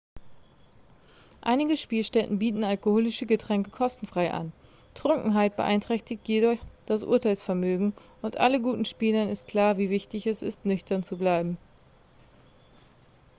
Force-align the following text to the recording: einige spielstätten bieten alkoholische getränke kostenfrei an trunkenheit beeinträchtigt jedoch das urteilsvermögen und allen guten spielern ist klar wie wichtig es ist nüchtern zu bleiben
einige 1.41 1.77
spielstätten 1.77 2.39
bieten 2.39 2.63
alkoholische 2.63 3.27
getränke 3.27 3.69
kostenfrei 3.69 4.31
an 4.33 4.51
trunkenheit 4.95 5.55
beeinträchtigt 5.55 6.27
jedoch 6.27 6.57
das 6.87 7.03
urteilsvermögen 7.03 7.93
und 8.23 8.37
allen 8.37 8.63
guten 8.63 8.85
spielern 8.85 9.29
ist 9.29 9.47
klar 9.47 9.77
wie 9.77 9.91
wichtig 9.91 10.25
es 10.25 10.41
ist 10.41 10.65
nüchtern 10.65 11.03
zu 11.03 11.19
bleiben 11.19 11.59